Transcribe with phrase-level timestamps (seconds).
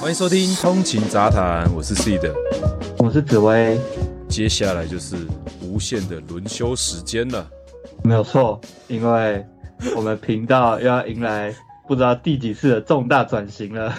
[0.00, 2.32] 欢迎收听《通勤杂谈》，我是 Seed，
[2.98, 3.78] 我是紫薇。
[4.28, 5.14] 接下来就是
[5.60, 7.48] 无限的轮休时间了，
[8.02, 9.44] 没有错，因为
[9.94, 11.54] 我们频道又要迎来
[11.86, 13.94] 不知道第几次的重大转型了，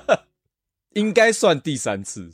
[0.94, 2.32] 应该算第三次。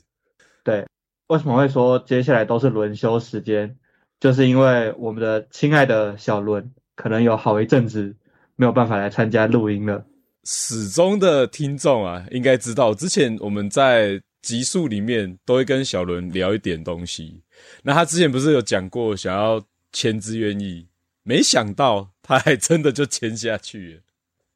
[0.65, 0.87] 对，
[1.29, 3.77] 为什么会说接下来都是轮休时间？
[4.19, 8.17] 就是因为我们的亲爱的小伦可能有好一阵子
[8.57, 10.05] 没有办法来参加录音了。
[10.45, 17.43] 始终的听众啊，应该知道，之前我们在集数里面都会跟小伦聊一点东西。
[17.83, 20.89] 那他之前不是有讲过想要签志愿役，
[21.23, 24.01] 没想到他还真的就签下去了。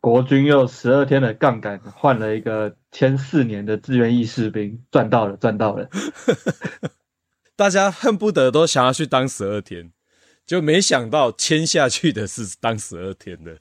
[0.02, 5.88] 国军用十二天的杠杆换了一个签四年的志愿役士兵，赚到了，赚到了！
[7.54, 9.92] 大家恨不得都想要去当十二天，
[10.44, 13.58] 就没想到签下去的是当十二天的。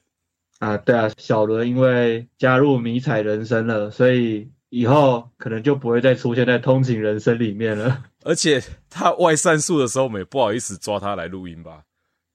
[0.58, 8.02] 啊，对啊，小伦因为加入迷彩人生了，所以以后可能就不会再出现在通勤人生里面了。
[8.26, 11.84] 而且他外散数的时候，我们也不好意思抓他来录音吧？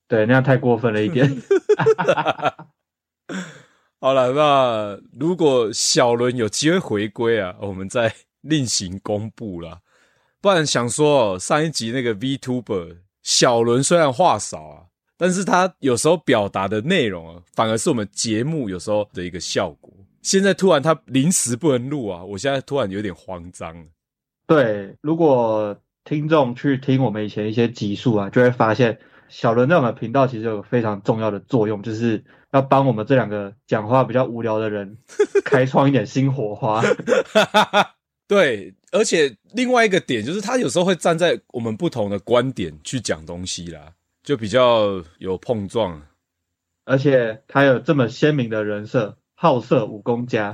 [0.08, 1.30] 对，那样太过分了一点。
[4.00, 9.80] 好了，那如果小伦有机会回归啊，我们再另行公布啦。
[10.42, 14.84] 不然想说，上一集那个 VTuber 小伦虽然话少啊。
[15.20, 19.92] 但是他有时候表达的内容啊，反而是我们节目有时候的一个效果。
[20.22, 23.76] 现在突然他临时不能录啊，我现在突然有点慌张。
[24.46, 34.98] 对，如果听众去听我们以前一些集数啊，就会发现小伦在我们频道其实有非常重要的作用，就是要帮我们这两个讲话比较无聊的人
[35.46, 36.82] 开创一点新火花。
[38.28, 43.94] 对，而且另外一个点就是他有时候会站在我们不同的观点去讲东西啦。
[44.24, 46.02] 就比较有碰撞，
[46.84, 50.54] 而且他有这么鲜明的人设，好色武功家，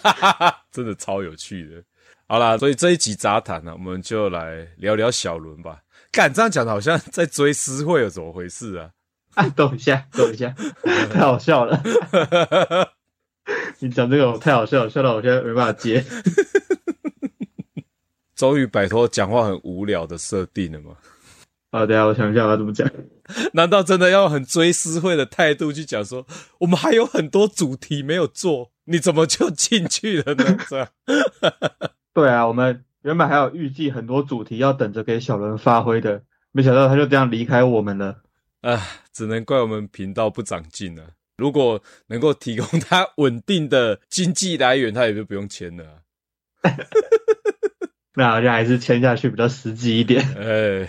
[0.72, 1.82] 真的超有趣的。
[2.26, 5.83] 好啦，所以这一集杂谈呢，我们就来聊聊小伦吧。
[6.14, 8.90] 干，这样讲的好像在追思会有怎么回事啊？
[9.34, 10.54] 啊，等一下，等一下，
[11.12, 11.82] 太好笑了。
[13.80, 16.04] 你讲这个太好笑了，笑到我现在没办法接。
[18.36, 20.92] 终于摆脱讲话很无聊的设定了吗？
[21.70, 22.88] 啊，等下我想一下我要怎么讲。
[23.54, 26.24] 难道真的要很追思会的态度去讲说，
[26.58, 30.56] 我们还有很多主题没有做，你怎么就进去了呢？
[30.68, 30.88] 这样？
[32.14, 36.22] 对啊，我们原本还有预计很多主题要等着给小伦发挥的，
[36.52, 38.22] 没想到他就这样离开我们了。
[38.62, 38.80] 啊，
[39.12, 41.10] 只能怪我们频道不长进了。
[41.36, 46.02] 如果能够提供他稳定的经济来源，他也就不用签了。
[48.16, 50.26] 那好像还是签下去比较实际一点。
[50.36, 50.88] 哎。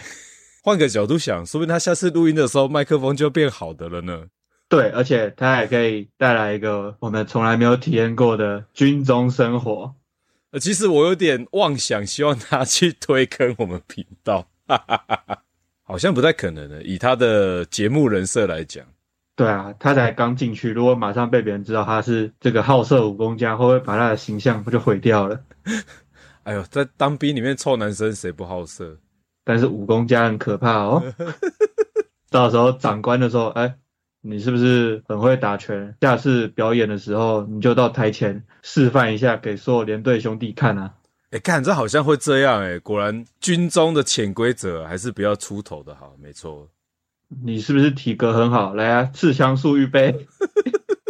[0.63, 4.25] 换个角度想，说不定他下次录音的时候麦克风就变好的了呢。
[4.67, 9.93] 对，而且他还可以带来一个我们从来没有体验过的军中生活。
[10.55, 15.43] 呃，其实我有点妄想，希望他去推坑我们频道，哈哈哈哈，
[15.83, 16.81] 好像不太可能的。
[16.83, 18.85] 以他的节目人设来讲，
[19.35, 25.37] 对啊，他才刚进去，如果马上被别人知道他是这个好色武功家，会不会把他的形象不就毁掉了？
[26.43, 28.97] 哎呦，在当兵里面臭男生谁不好色？
[29.43, 31.03] 但是武功家很可怕哦，
[32.31, 33.75] 到时候长官的时候，哎，
[34.27, 35.95] 你是不是很会打拳？
[36.01, 40.95] 下次表演的时候，你就到台前示范一下，给所有连队兄弟看啊！
[41.29, 46.67] 哎，看这好像会这样哎，果然军中的潜规则还是不要出头的好，没错。
[47.43, 48.73] 你是不是体格很好？
[48.73, 50.27] 来啊，刺枪术预备，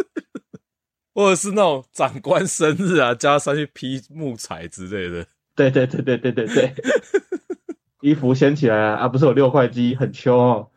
[1.14, 5.26] 或者是那种长官生日啊，叫他上去劈木材之类的。
[5.54, 6.74] 对对对对对对对。
[8.02, 8.96] 衣服掀起来啊！
[8.96, 10.68] 啊，不是有六块肌，很秋哦。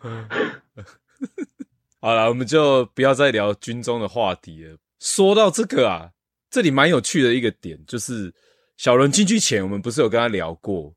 [2.02, 4.78] 好了，我们就不要再聊军中的话题了。
[5.00, 6.10] 说到这个啊，
[6.50, 8.34] 这里蛮有趣的一个点，就是
[8.78, 10.94] 小伦进去前，我们不是有跟他聊过，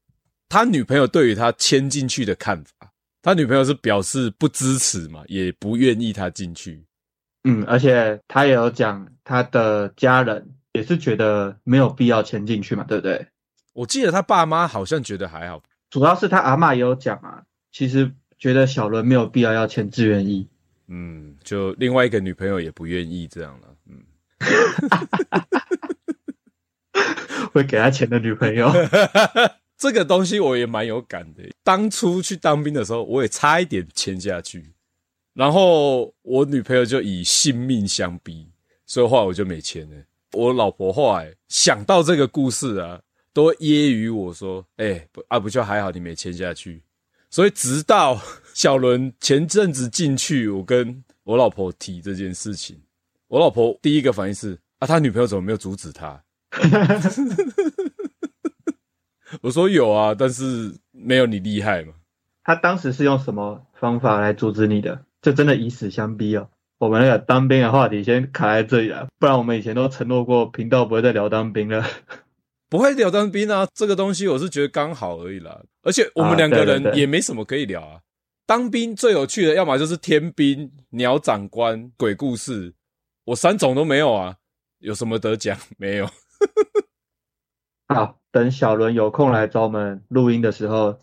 [0.49, 2.93] 他女朋友对于他签进去的看法。
[3.21, 6.85] 他女朋友是表示不支持嘛，也不愿意他进去。
[7.45, 13.27] 嗯，而且他也有讲，他的家人也是觉得没有必要签进去嘛，对不对？
[13.75, 15.63] 我记得他爸妈好像觉得还好。
[15.89, 20.49] 主要是他阿嬷也有讲啊，其实觉得小伦没有必要要签志愿役，
[20.89, 24.03] 嗯，就另外一个女朋友也不愿意这样了，嗯，
[27.53, 28.71] 会给他钱的女朋友，
[29.79, 31.43] 这个东西我也蛮有感的。
[31.63, 34.73] 当初去当兵的时候，我也差一点签下去，
[35.35, 38.49] 然后我女朋友就以性命相逼，
[38.87, 39.97] 所以后来我就没签了。
[40.33, 43.01] 我老婆后来想到这个故事啊。
[43.35, 46.83] 都揶揄我说：“哎、欸，不啊，不就还好，你没签下去。”
[47.33, 48.21] 所以直到
[48.55, 52.81] 小伦前阵子进去，我跟我老婆提这件事情，
[53.29, 56.23] 我老婆第一个反应是啊，他女朋友怎么没有阻止他？
[59.41, 61.95] 我说有啊，但是没有你厉害嘛。
[62.45, 65.05] 他当时是用什么方法来阻止你的？
[65.23, 66.49] 就真的以死相逼哦。
[66.79, 71.87] 我们那个当兵的话题先卡在这里了，不然我们以前都承诺过频道不会再聊当兵了。
[72.69, 75.63] 不会聊当兵啊，这个东西我是觉得刚好而已啦。
[75.83, 78.01] 而且我们两个人也没什么可以聊啊。
[78.47, 82.75] 当兵最有趣的，要么就是天兵、鸟长官、鬼故事，
[83.25, 84.37] 我三种都没有啊。
[84.79, 85.57] 有什么得奖？
[85.79, 86.09] 没有。
[87.89, 90.99] 好，等小伦有空来找我们录音的时候，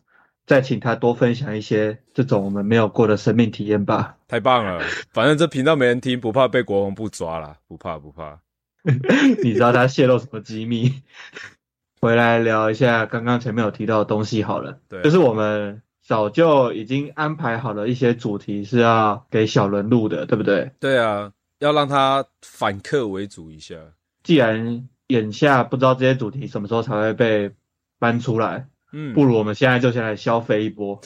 [0.46, 4.18] 再请他多分享一些这种我们没有过的生命体验吧。
[4.28, 4.84] 太棒了，
[5.14, 8.42] 反正这频道没人听，不怕被国王部抓啦，不怕不怕。
[9.44, 11.04] 你知道他泄露什么机密？
[12.02, 14.80] 回来聊一下刚刚前面有提到的东西好了。
[14.90, 20.72] 对，就是我们早就已经安排好了一些主题是要给小伦录的，对不对？
[20.80, 23.76] 对啊，要让他反客为主一下。
[24.24, 27.52] 既然眼下不知道这些主题什么时候才会被
[28.00, 28.68] 搬出来。
[28.92, 31.00] 嗯，不如我们现在就先来消费一波，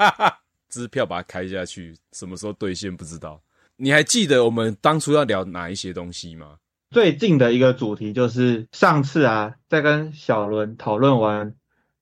[0.70, 3.38] 支票把它开下去，什么时候兑现不知道。
[3.76, 6.56] 你还记得我们当初要聊哪一些东西吗？
[6.90, 11.54] 最近的一个主题就是上次啊，在跟小伦讨论完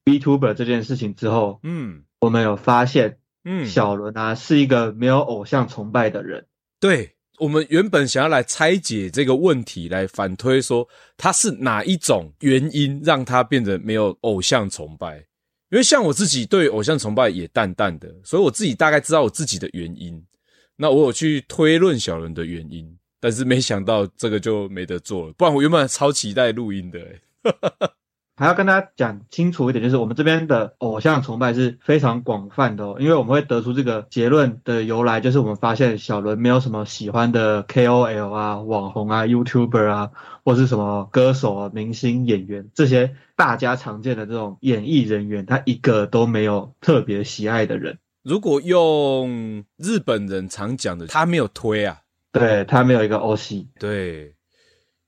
[0.05, 6.46] B Tuber 这件事情之后，嗯，我们有发现，嗯，小伦啊是一个没有偶像崇拜的人，
[6.78, 7.17] 对。
[7.38, 10.87] 我们原本想要来拆解这个问题，来反推说
[11.17, 15.17] 他是哪一种原因让他变得没有偶像崇拜。
[15.70, 20.23] 因为像我自己对偶像崇拜也淡淡的，所以我自己大概知道我自己的原因。
[20.76, 25.32] 那我有去推论小伦的原因，但是没想到这个就没得做了。
[25.32, 27.20] 不然我原本超期待录音的欸。
[28.40, 40.10] 还要跟大家讲清楚一点，就是我们这边的偶像崇拜是非常广泛的哦，因为我们会得出这个结论的由来，就是我们发现小伦没有什么喜欢的 KOL 啊、网红啊、YouTuber 啊，
[40.42, 47.98] 或是什么歌手啊、明星、演员这些大家常见的这种演艺人员，他一个都没有特别喜爱的人。
[48.22, 51.98] 如果用日本人常讲的，他没有推啊，
[52.32, 54.34] 对，他没有一个 OC，，对。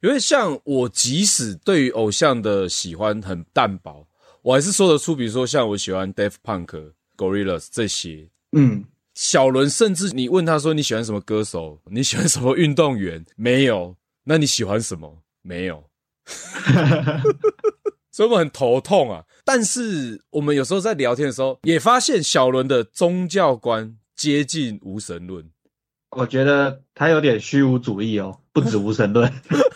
[0.03, 4.05] 因为像我，即使对于偶像的喜欢很淡薄，
[4.43, 8.29] 我还是说得出，比如说像我喜欢 Daft Punk、Gorillas 这些。
[8.51, 8.85] 嗯，
[9.15, 13.25] 小伦甚至你问他说你喜欢什么歌手，你喜欢什么运动员？
[13.37, 13.97] 没有。
[14.25, 15.23] 那你喜欢什么？
[15.43, 15.85] 没有。
[18.11, 19.25] 所以我们很头痛啊。
[19.45, 25.49] 但是我们有时候在聊天的时候，也发现小伦的宗教观接近无神论。
[26.17, 29.33] 我觉得他有点虚无主义哦，不止无神论。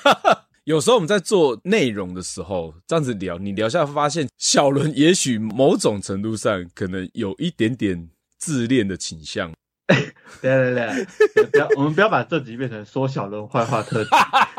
[0.64, 9.52] 有时候我们在做内容的时候，这样子聊，你聊下来发现，小伦也许某种程度上可能有一点点自恋的倾向。
[10.42, 10.74] 对对
[11.34, 14.10] 对，不要，我们不要把这集变成说小伦坏话特辑。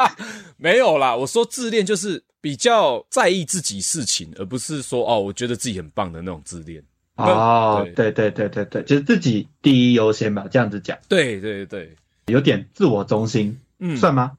[0.57, 6.81] 没有啦，我说自恋就是比较在意自己事情，而不是说哦，我觉得自己很棒的那种自恋。
[7.18, 10.98] 哦，对对对对对，就是自己第一优先吧，这样子讲。
[11.10, 11.96] 对对对，
[12.28, 14.38] 有点自我中心，嗯，算吗？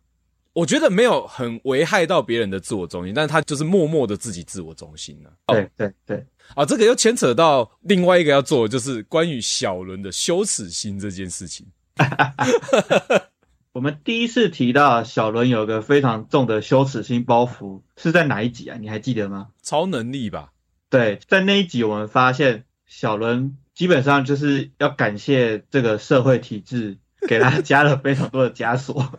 [0.54, 5.30] 我觉得没有很危害到别人的自我中心，但是他就是默默的自己自我中心了。
[5.46, 6.16] 对对对，
[6.54, 11.66] 啊、哦，这个又牵扯到另外一个要做的，就是关于小伦的羞耻心这件事情。
[13.72, 18.76] 我们第一次提到小伦有个非常重的羞耻心包袱，是在哪一集啊？
[18.80, 19.48] 你还记得吗？
[19.62, 20.52] 超能力吧？
[20.90, 26.96] 对，在那一集我们发现小伦基本上就是要感谢这个社会体制，
[27.28, 29.12] 给他加了非常多的枷锁。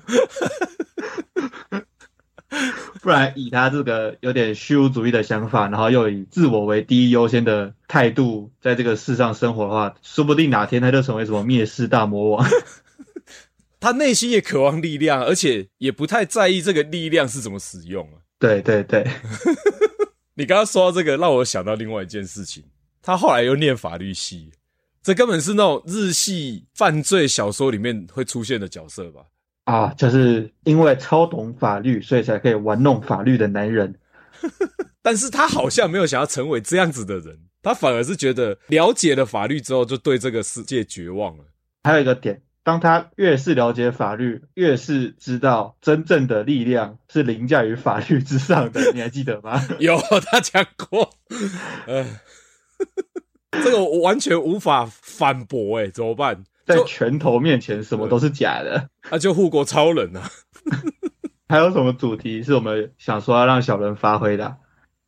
[3.02, 12.46] 不然，以他这个有点虚无主义的想法，然后又以自我为第一优先的态度，在这个世上生活的话，说不定哪天他就成为什么灭世大魔王。
[13.80, 18.20] 他内心也渴望力量，而且也不太在意这个力量是怎么使用啊。
[18.38, 19.08] 对对对，
[20.36, 22.66] 你刚刚说到这个，让我想到另外一件事情。
[23.02, 24.52] 他后来又念法律系，
[25.02, 29.22] 这根本是那种日系犯罪小说里面会出现的角色吧？
[29.66, 33.96] 啊，就是因为超懂法律，所以才可以玩弄法律的男人。
[35.02, 41.44] 但是他好像没有想要成为这样子的人，他反而是觉得了解了法律之后，就对这个世界绝望了。
[41.84, 48.92] 还有一个点，当他越是了解法律，越是知道真正的力量是凌驾于法律之上的。
[48.92, 49.62] 你还记得吗？
[49.80, 51.10] 有，他讲过。
[51.86, 52.06] 呃，
[53.64, 56.44] 这个我完全无法反驳，哎，怎么办？
[56.66, 58.90] 在拳头面前，什么都是假的。
[59.10, 60.30] 那、 啊、就护国超人啊！
[61.50, 64.58] 还有什么主题是我们想说要让小人发挥的？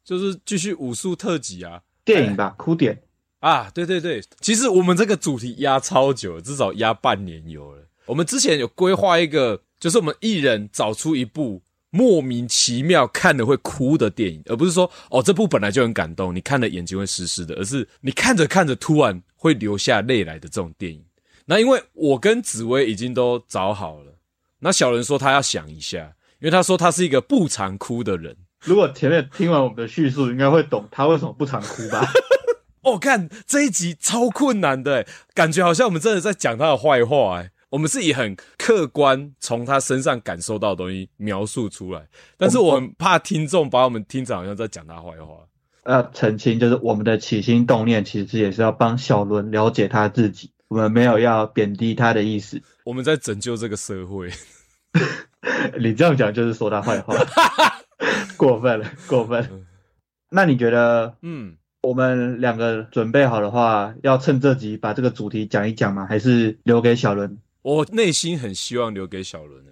[0.03, 3.03] 就是继续武术特辑啊，电影吧，哭点。
[3.41, 7.87] 啊，对对对，其实我们这个主题压超久了，至少压半年有了。
[8.07, 11.61] 我们之前有规划一个，就是我们一人找出一部
[11.91, 21.03] 莫名其妙看了会哭的电影，而不是说哦这部本来就很感动，你看了眼睛会湿湿的，而是你看着看着突然会流下泪来的这种电影。
[21.45, 24.13] 那因为我跟紫薇已经都找好了，
[24.59, 28.35] 那小人说他要想一下，因为他说他是一个不常哭的人。
[28.63, 32.07] 如果前面听完我们的叙述，应该会懂他为什么不常哭吧？
[32.83, 35.05] 哦，看这一集超困难的，
[35.35, 42.05] 感觉好像我们真的在讲他的坏话，哎，我们是以很客观从他身上感受到的东西描述出来，
[42.37, 45.47] 但是我很怕听众把我们听着好像在讲他坏话。
[45.85, 54.29] 要澄清，就是我们的起心动念其实也是要帮小伦了解他自己，我们没有要贬低他的意思，我们在拯救这个社会。
[55.79, 57.15] 你这样讲就是说他坏话，
[58.35, 59.65] 过分了，过分。
[60.29, 61.55] 那你觉得，嗯？
[61.81, 66.05] 我们两个准备好的话，要趁这集把这个主题讲一讲吗？
[66.05, 67.39] 还是留给小伦？
[67.61, 69.71] 我内心很希望留给小伦的。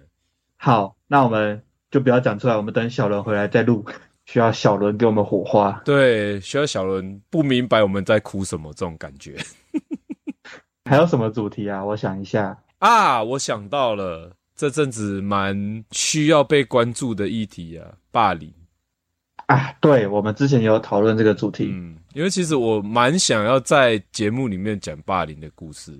[0.56, 3.84] 好，那我们就不要讲出来，我们等小伦回来再录。
[4.26, 5.72] 需要小伦给我们火花。
[5.84, 9.36] 对，需要小伦不明白我们在哭什么这种感觉。
[10.88, 11.84] 还有什么主题啊？
[11.84, 18.52] 我想一下啊，我想到了，这阵子蛮需要被关注的议题啊，霸凌。
[19.46, 25.92] 啊，对，我们之前有讨论这个主题，嗯，因为其实我蛮想要在节目里面讲霸凌的故事，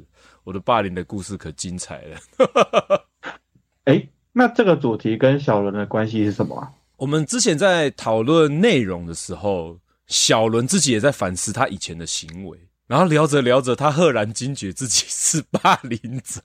[0.45, 3.07] 我的霸凌的故事可精彩了。
[3.85, 6.73] 哎，那这个主题跟小伦的关系是什么啊？
[6.97, 16.41] 我们之前在讨论内容的时候，小伦自己也在反思他以前的行为，然后聊着聊着，他赫然惊觉自己是霸凌者。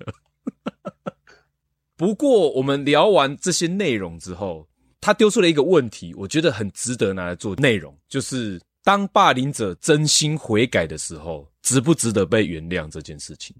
[1.97, 4.67] 不过，我们聊完这些内容之后，
[4.99, 13.55] 他丢出了一个问题，我觉得很值得拿来做内容，就是当霸凌者真心悔改的时候，值不值得被原谅这件事情？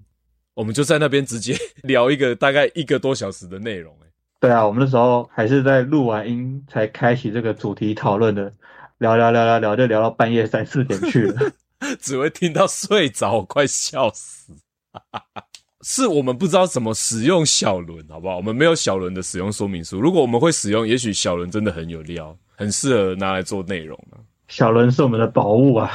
[0.56, 3.94] 我们就在那边直接 聊一个大概一个多小时的内容。
[4.02, 4.08] 诶，
[4.40, 8.52] 对啊，我们那时候还是在录完音才开启这个主题讨论的，
[8.98, 11.52] 聊聊聊聊聊，就聊到半夜三四点去了，
[12.02, 14.54] 只会听到睡着，快笑死。
[15.88, 18.38] 是我们不知道怎么使用小轮，好不好？
[18.38, 20.00] 我们没有小轮的使用说明书。
[20.02, 24.18] 如果我们会使用，也许小轮真的很有料，很适合拿来做内容啊。
[24.48, 25.92] 小轮是我们的宝物啊，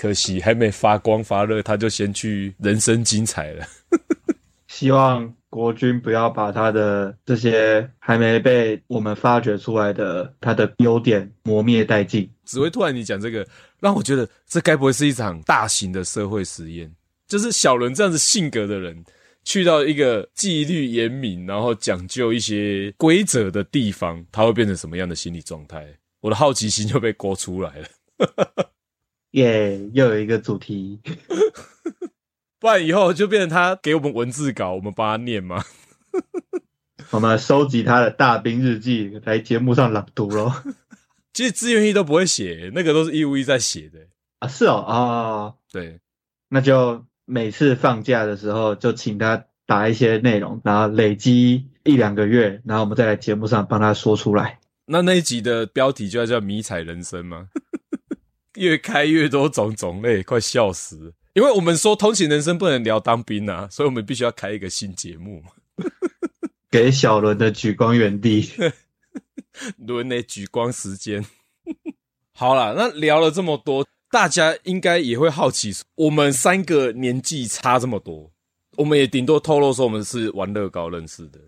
[0.00, 3.66] 可惜还没发光发热，他就先去人生精彩了。
[4.68, 12.30] 希望国军不要把他的这些还没被我们发掘出来的他的优点磨灭殆尽。
[12.44, 13.44] 只会突然你讲这个，
[13.80, 16.88] 让我觉得这该不会是一场大型的社会实验？
[17.26, 19.04] 就是小伦这样子性格的人，
[19.42, 25.84] 去到一个纪律严明，然后讲究一些规则的地方，他会变成什么样的心理状态？
[26.20, 27.88] 我的好奇心就被勾出来了。
[29.38, 31.00] 耶，yeah, 又有一个主题，
[32.60, 35.64] 不然以后就变成他给我们文字稿，我们帮他念嘛？
[37.10, 40.62] 我们收集他的大兵日记来节目上朗读咯。
[41.32, 44.00] 其实自愿役都不会写，那个都是义务役在写的
[44.40, 44.48] 啊。
[44.48, 46.00] 是哦，啊、哦，对，
[46.48, 47.04] 那就。
[47.30, 54.58] 每次放假的时候，就请他打一些内容，然后累积一两个月，然后我们再来节目上帮他说出来。
[54.86, 57.50] 那那一集的标题就要叫“迷彩人生”吗？
[58.58, 61.14] 越开越多种种类，快笑死！
[61.34, 65.50] 因为我们说通勤人生不能聊当兵啊，所以我们必须要开一个新节目嘛。
[66.70, 68.50] 给小伦的举光原地，
[69.78, 71.24] 伦的举光时间。
[72.34, 73.86] 好了，那聊了这么多。
[74.10, 78.32] 大家应该也会好奇，我们三个年纪差这么多，
[78.76, 81.38] 我们也顶多透露说我们是玩乐高认识的。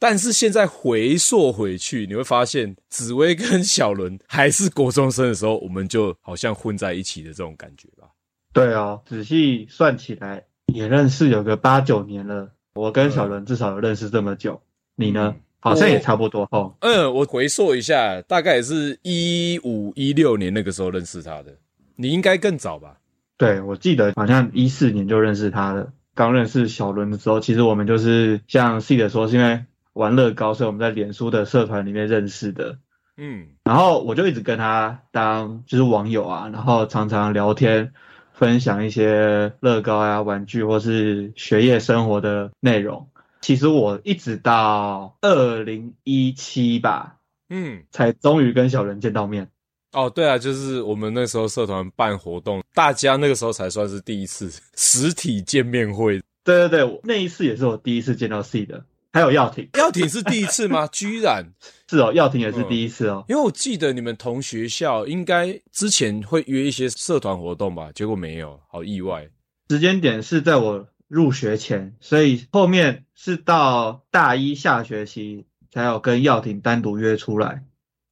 [0.00, 8.08] 但是现在回溯回去，你会发现紫薇跟小伦还是国中生的时候，我们就好像混在一起的这种感觉吧？
[8.52, 10.42] 对哦，仔细算起来
[10.72, 12.50] 也认识有个八九年了。
[12.74, 14.62] 我跟小伦至少有认识这么久，
[14.96, 15.36] 你呢？
[15.62, 16.74] 好像也差不多哦。
[16.80, 21.54] 嗯，我回溯一下，大概也是一五一六年那个时候认识他的。
[21.96, 22.96] 你应该更早吧？
[23.36, 25.92] 对，我记得好像一四年就认识他了。
[26.14, 32.78] 刚认识小伦的时候，其实我们就是像 C 的说，是因为玩乐高，所以我们在脸书的社团里面认识的。
[33.16, 37.92] 嗯，然后我就一直跟他当就是网友啊，然后常常聊天，
[38.32, 43.08] 分享一些乐高啊、玩具或是学业生活的内容。
[43.42, 47.16] 其实我一直到二零一七吧，
[47.48, 49.48] 嗯，才终于跟小人见到面。
[49.92, 56.22] 哦，对啊，就是我们那时候社团办活动，大家那个时候才算是第一次实体见面会。
[56.44, 58.84] 对对对，那一次也是我第一次见到 C 的。
[59.12, 60.86] 还有耀廷，耀廷是第一次吗？
[60.86, 61.44] 居然
[61.90, 63.24] 是哦，耀廷也是第一次哦。
[63.28, 69.28] 因为我记得你们同学校应该之前会约一些社团活动吧，结果没有，好意外。
[69.68, 77.64] 时间点是在我入学前，所以后面是到大一下学期才有跟耀廷单独约出来。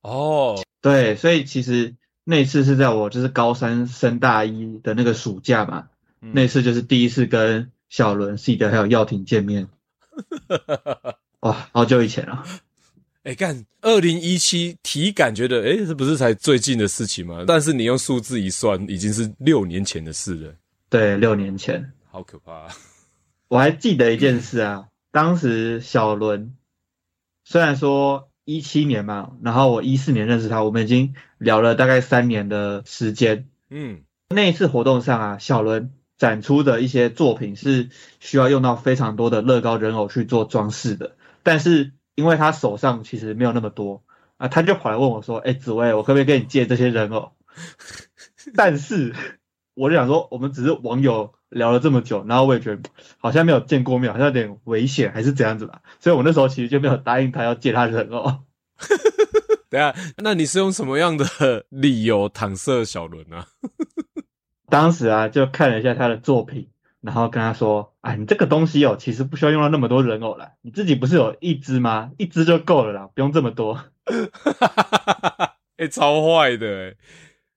[0.02, 5.86] 哦，对，所以其实那次是在我就是高三升大一的那个暑假嘛，
[6.20, 9.68] 嗯、那次就是第一次跟小伦、C 的还有耀廷见面。
[11.40, 12.44] 哇，好久以前了。
[13.24, 17.44] 哎、欸，干，二零一七体感觉得，哎、欸，这不是才最近的事情吗？
[17.46, 20.54] 但是你用数字一算，已经是六年前的事了。
[20.88, 22.68] 对，六年前，好可怕、啊。
[23.48, 26.56] 我还记得一件事啊，当时小伦
[27.44, 33.48] 虽然说一七年嘛，然后我一四年认识他，我们已经聊了大概三年的时间。
[33.68, 35.92] 嗯，那一次活动上啊，小伦。
[36.18, 37.88] 展出的一些作品是
[38.20, 44.02] 需要用到非常多的乐高人偶去做装饰的，但是因为他手上其实没有那么多
[44.36, 47.32] 啊，他就跑来问我说：“哎，紫薇，我可不可以跟你借这些人偶？”
[48.56, 49.14] 但是
[49.74, 58.38] 我就想说，我们只是网友聊了这么久，然后我也觉得好像没有见过面，好像有点危险，还是怎样子吧，所以我那时候其实就没有答应他要借他人偶。
[59.70, 61.26] 等下，那你是用什么样的
[61.68, 63.44] 理由搪塞小伦呢？
[64.70, 66.68] 当时啊，就看了一下他的作品，
[67.00, 72.10] 然后跟他说：“啊，你这个东西哦，其实不需要用到那么多人偶了，你自己不是有一只吗？
[72.18, 73.84] 一只就够了啦，不用这么多。”哈
[74.42, 75.56] 哈哈哈哈！
[75.76, 76.94] 哎，超坏的！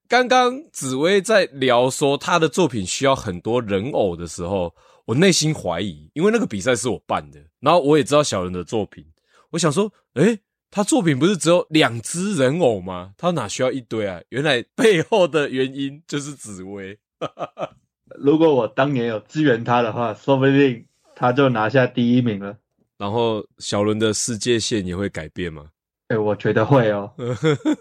[0.08, 4.76] 刚刚紫薇在聊说他的作品需要很多人偶的时候，
[5.06, 9.06] 我内心怀疑，因为那个比赛是我办的，然后我也知道小人的作品，
[9.52, 10.38] 我想说，诶
[10.72, 13.14] 他作品不是只有两只人偶吗？
[13.18, 14.22] 他哪需要一堆啊？
[14.30, 16.98] 原来背后的原因就是紫薇。
[18.18, 22.58] 如果我当年有支援他的话，说不定他就拿下第一名了。
[22.98, 25.68] 然后小伦的世界线也会改变吗？
[26.08, 27.14] 哎、欸，我觉得会哦。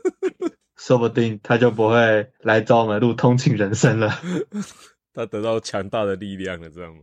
[0.77, 4.11] 说不定他就不会来找我们录通勤人生了。
[5.15, 7.03] 他得到强大的力量了，这样吗？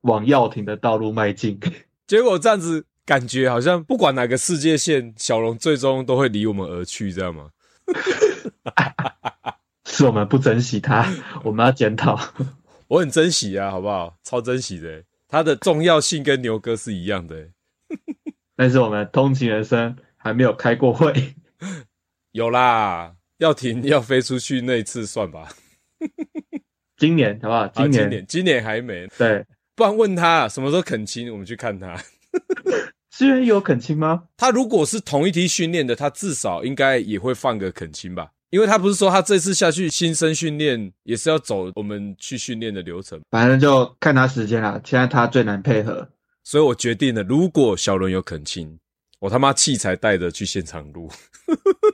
[0.00, 1.60] 往耀廷的道路迈进。
[2.08, 2.86] 结果这样子。
[3.08, 7.48] 感觉好像不管哪个世界线，小龙最终都会离我们而去，知道吗？
[9.88, 11.10] 是我们不珍惜他，
[11.42, 12.20] 我们要检讨。
[12.88, 14.18] 我很珍惜啊，好不好？
[14.22, 17.48] 超珍惜的，它的重要性跟牛哥是一样的。
[18.54, 21.34] 但是我们通勤人生还没有开过会，
[22.32, 25.48] 有啦，要停要飞出去那一次算吧。
[26.98, 27.66] 今年好不好？
[27.68, 29.06] 今年、啊、今年今年还没。
[29.16, 31.98] 对，不然问他什么时候肯亲，我们去看他。
[33.18, 34.22] 志愿有恳亲吗？
[34.36, 38.28] 他如果是同一梯训练的，他至少应该也会放个恳亲吧？
[38.50, 44.80] 因为他不是说他这次下去新生训练也是要走我们去训练的流程，反正就看他时间啦。
[44.84, 46.08] 现在他最难配合，
[46.44, 48.78] 所以我决定了，如果小伦有恳亲，
[49.18, 51.10] 我他妈器材带着去现场录。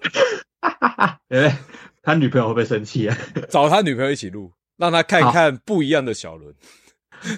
[1.30, 1.58] 哎，
[2.02, 3.16] 他女朋友会不会生气啊？
[3.48, 6.54] 找他女朋友一起录，让他看看不一样的小伦，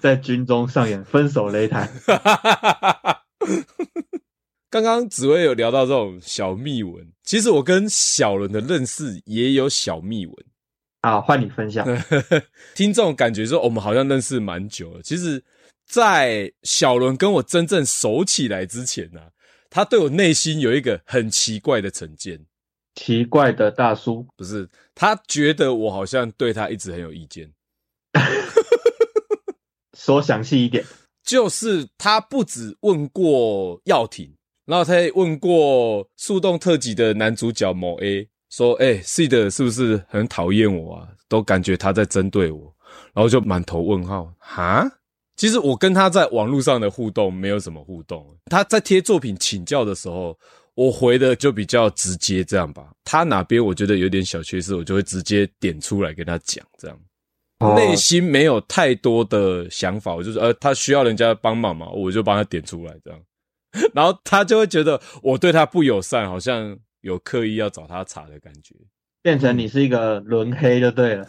[0.03, 1.88] 在军中上演分手擂台。
[4.69, 10.35] 刚刚紫薇有聊到这种小秘闻，其实我跟小伦的认识也有小秘闻。
[11.03, 11.87] 好，换你分享。
[12.75, 15.03] 听这种感觉说，我们好像认识蛮久了。
[15.03, 15.43] 其实，
[15.87, 19.29] 在小伦跟我真正熟起来之前呢、啊，
[19.71, 22.45] 他对我内心有一个很奇怪的成见。
[22.97, 27.53] 奇怪的大叔，不是，他觉得我好像对他一直很有意见。
[29.97, 30.85] 说详细一点。
[31.27, 34.33] 就是他不只问过耀廷，
[34.65, 41.09] 然后他也问过树洞特辑的男主角某 A，说：“哎、欸，Seed 是不是很讨厌我啊？
[41.29, 42.73] 都感觉他在针对我。”
[43.12, 44.33] 然后就满头问号。
[44.39, 44.89] 哈，
[45.37, 48.25] 其实我跟他在网络上的互动没有什么互动。
[48.47, 50.39] 他在贴作品请教的时候，
[50.75, 52.93] 我回的就比较直接，这样吧。
[53.05, 56.97] 他哪边我觉得有点小缺失，我就会直接点出来跟他讲，这样。
[57.59, 63.21] 内心没有太多的想法，我就是呃，他需要人家帮忙嘛，我就帮他点出来这样，
[63.95, 68.75] 然后他就会觉得我对他不友善，好像有刻意要找他茬的感觉，
[69.23, 71.27] 变成你是一个轮黑就对了，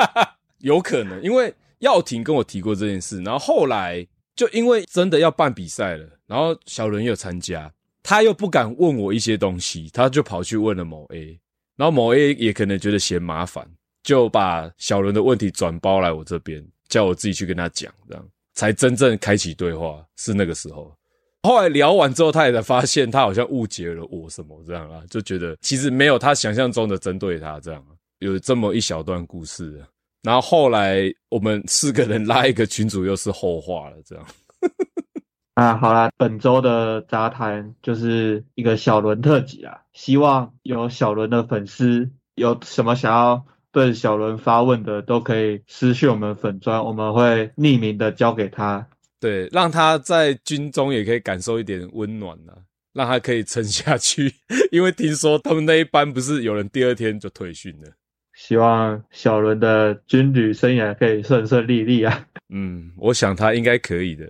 [0.60, 7.70] 有可能，因为耀廷跟我提过这件事，然后后来就因为真的要办比赛了，然后小伦又参加，
[8.02, 11.38] 他又不敢问我一些东西，他就跑去问了某 A，
[11.76, 13.68] 然后某 A 也可能觉得嫌麻烦。
[14.02, 20.04] 就把小伦的问题转包来我这边，叫我自己去跟他讲，这样才真正开启对话。
[20.16, 20.94] 是那个时候，
[21.42, 27.84] 后来聊完之后，他也才发现他好像误解了我什么这样啊，就觉得其实没有他想象中的针对他这样，
[28.18, 29.82] 有这么一小段故事。
[30.22, 34.26] 然后后来我们四个人拉一个群主，又是后话了这样。
[35.54, 48.86] 啊，好啦，本周的杂谈就是一个小伦特辑啊，希望有小伦的粉丝有什么想要对小伦发问的，都可以私讯我们粉砖，我们会匿名的交给他，
[49.20, 52.58] 对，让他在军中也可以感受一点温暖啊，
[52.92, 54.34] 让他可以撑下去，
[54.72, 57.92] 因为听说他们那一班不是有人第二天就退训了。
[58.34, 62.26] 希望小伦的军旅生涯可以顺顺利利啊！
[62.48, 64.26] 嗯，我想他应该可以的。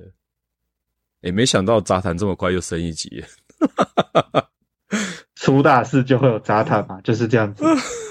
[1.20, 3.22] 也，没想到杂谈这么快又升一级，
[5.36, 7.64] 出大事就会有杂谈嘛，就是这样子。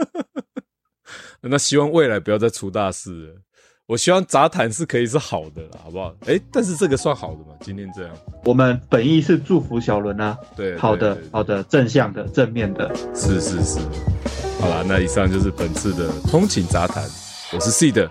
[1.40, 3.34] 那希望未来不要再出大事了。
[3.86, 6.14] 我希望杂谈是可以是好的啦，好不好？
[6.26, 7.54] 哎，但是这个算好的嘛？
[7.60, 10.36] 今天这样，我们本意是祝福小伦啊。
[10.54, 12.94] 对，好的，好的，正向的，正面的。
[13.14, 13.80] 是是是。
[14.60, 17.02] 好啦，那以上就是本次的通勤杂谈。
[17.54, 18.10] 我是 Seed，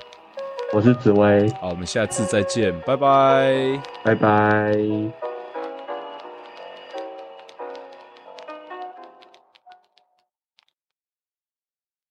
[0.73, 1.47] 我是紫薇。
[1.61, 5.26] 好，我们下次再见，拜拜，拜拜。